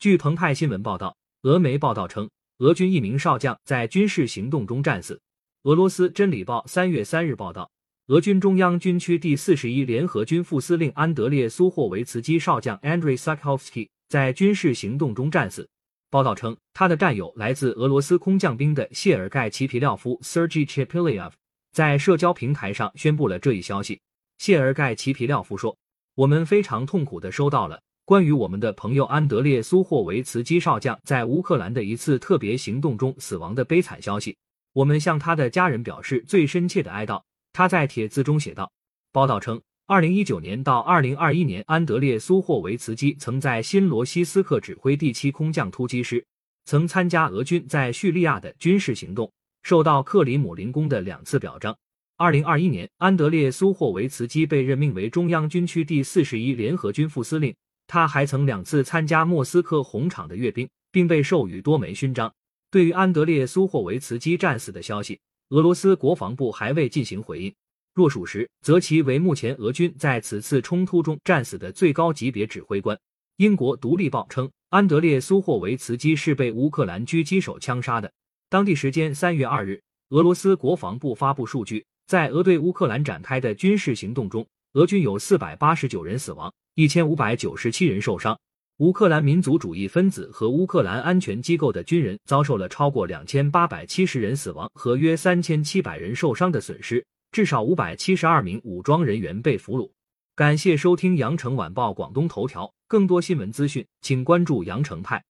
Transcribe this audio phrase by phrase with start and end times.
[0.00, 5.20] 据澎湃新闻报道，俄媒报道称，俄军一名少将在军事行动中战死。
[5.64, 7.70] 俄罗斯《真理报》三月三日报道，
[8.06, 15.68] 俄军中央军区第四十一联合军副司令安德烈苏霍维茨基少将 Andrei Sakhovsky 在军事行动中战死。
[16.08, 21.32] 报道称，他的战友来自俄罗斯空降兵的谢尔盖奇皮廖夫 Sergei Chepilyev
[21.72, 24.00] 在社交平台上宣布了这一消息。
[24.38, 25.76] 谢尔盖奇皮廖夫说
[26.16, 34.36] ：“我们非常痛苦的收到了。”关于我们的朋友安德烈苏霍维茨基少将在乌克兰的一次特别行动中死亡的悲惨消息，
[34.72, 37.22] 我们向他的家人表示最深切的哀悼。
[37.52, 38.68] 他在帖子中写道。
[39.12, 46.26] 报道称，二零一九年到二零二一年，安德烈苏霍维茨基曾在新罗西斯克指挥第七空降突击师，
[46.64, 49.30] 曾参加俄军在叙利亚的军事行动，
[49.62, 51.78] 受到克里姆林宫的两次表彰。
[52.16, 57.54] 二零二一年，安德烈苏霍维茨基被任命为中央军区第四十一联合军副司令。
[57.90, 62.32] 他还曾两次参加莫斯科红场的阅兵，并被授予多枚勋章。
[62.70, 67.52] 对于安德烈苏霍维茨基战死的消息，俄罗斯国防部还未进行回应。
[67.92, 72.96] 若属实，则其为目前俄军在此次冲突中战死的最高级别指挥官。
[73.38, 78.12] 英国《独立报》称，安德烈苏霍维茨基是被乌克兰狙击手枪杀的。
[78.48, 86.52] 当地时间三月二日，俄罗斯国防部发布数据，在俄对乌克兰展开的军事行动中，俄军有四百八十九人死亡。
[86.76, 88.38] 一千五百九十七人受伤，
[88.76, 99.90] 乌克兰民族主义分子和乌克兰安全机构的军人遭受了超过两千八百七十人死亡和约三千七百人受伤的损失，至少五百七十二名武装人员被俘虏。
[100.36, 105.20] 感谢收听羊城晚报广东头条，更多新闻资讯，请关注羊城派。